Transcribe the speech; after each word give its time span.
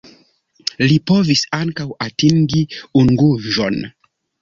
Li 0.91 0.95
povis 1.11 1.45
ankaŭ 1.59 1.87
atingi 2.09 2.67
Unguĵon. 3.05 3.83